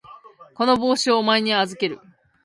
[0.55, 1.99] この帽子をお前に預ける。